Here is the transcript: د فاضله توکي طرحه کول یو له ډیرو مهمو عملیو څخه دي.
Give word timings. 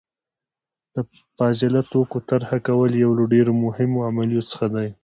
د 0.93 0.95
فاضله 1.35 1.81
توکي 1.91 2.19
طرحه 2.29 2.57
کول 2.67 2.91
یو 3.03 3.11
له 3.19 3.23
ډیرو 3.33 3.53
مهمو 3.65 4.05
عملیو 4.09 4.47
څخه 4.51 4.65
دي. 4.73 4.89